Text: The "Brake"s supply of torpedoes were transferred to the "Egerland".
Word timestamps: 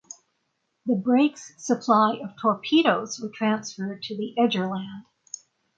The 0.87 0.95
"Brake"s 0.95 1.53
supply 1.63 2.15
of 2.23 2.35
torpedoes 2.41 3.19
were 3.21 3.29
transferred 3.29 4.01
to 4.01 4.17
the 4.17 4.33
"Egerland". 4.35 5.03